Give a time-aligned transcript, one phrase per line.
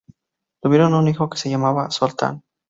[0.63, 2.41] Tuvieron un hijo que se llamaba Zoltán.